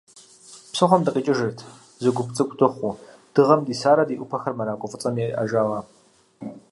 Псыхъуэм 0.71 1.01
дыкъикӏыжырт, 1.03 1.59
зы 2.01 2.09
гуп 2.15 2.29
цӏыкӏу 2.35 2.57
дыхъуу, 2.59 2.95
дыгъэм 3.33 3.61
дисарэ, 3.67 4.03
ди 4.07 4.15
ӏупэхэр 4.19 4.55
мэракӏуэ 4.57 4.87
фӏыцӏэм 4.91 5.15
ириӏэжауэ. 5.23 5.79